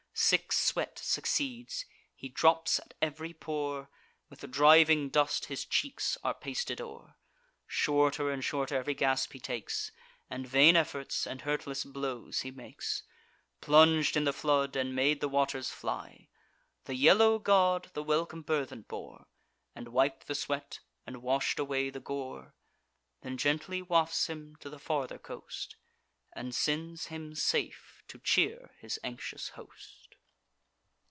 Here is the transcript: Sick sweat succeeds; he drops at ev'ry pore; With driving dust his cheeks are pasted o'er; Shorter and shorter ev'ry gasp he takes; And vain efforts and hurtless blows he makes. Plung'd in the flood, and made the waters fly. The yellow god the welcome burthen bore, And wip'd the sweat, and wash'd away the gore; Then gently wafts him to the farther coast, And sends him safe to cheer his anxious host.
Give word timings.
Sick 0.13 0.51
sweat 0.51 0.99
succeeds; 0.99 1.85
he 2.13 2.29
drops 2.29 2.77
at 2.77 2.93
ev'ry 3.01 3.33
pore; 3.33 3.89
With 4.29 4.51
driving 4.51 5.09
dust 5.09 5.45
his 5.45 5.65
cheeks 5.65 6.15
are 6.23 6.33
pasted 6.35 6.79
o'er; 6.79 7.15
Shorter 7.65 8.29
and 8.29 8.43
shorter 8.43 8.77
ev'ry 8.77 8.93
gasp 8.93 9.33
he 9.33 9.39
takes; 9.39 9.91
And 10.29 10.45
vain 10.45 10.75
efforts 10.75 11.25
and 11.25 11.41
hurtless 11.41 11.83
blows 11.83 12.41
he 12.41 12.51
makes. 12.51 13.01
Plung'd 13.61 14.15
in 14.15 14.25
the 14.25 14.31
flood, 14.33 14.75
and 14.75 14.93
made 14.95 15.21
the 15.21 15.29
waters 15.29 15.71
fly. 15.71 16.29
The 16.83 16.93
yellow 16.95 17.39
god 17.39 17.89
the 17.93 18.03
welcome 18.03 18.43
burthen 18.43 18.83
bore, 18.83 19.25
And 19.73 19.87
wip'd 19.87 20.27
the 20.27 20.35
sweat, 20.35 20.81
and 21.07 21.23
wash'd 21.23 21.57
away 21.57 21.89
the 21.89 21.99
gore; 22.01 22.53
Then 23.21 23.37
gently 23.37 23.81
wafts 23.81 24.27
him 24.29 24.55
to 24.57 24.69
the 24.69 24.77
farther 24.79 25.17
coast, 25.17 25.77
And 26.33 26.53
sends 26.53 27.07
him 27.07 27.33
safe 27.33 28.03
to 28.07 28.19
cheer 28.19 28.75
his 28.77 28.99
anxious 29.03 29.49
host. 29.49 29.97